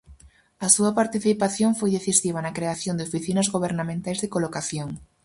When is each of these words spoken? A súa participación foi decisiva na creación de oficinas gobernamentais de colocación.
A 0.65 0.67
súa 0.75 0.91
participación 0.99 1.71
foi 1.79 1.91
decisiva 1.97 2.39
na 2.45 2.55
creación 2.57 2.95
de 2.97 3.05
oficinas 3.09 3.51
gobernamentais 3.55 4.19
de 4.23 4.31
colocación. 4.35 4.89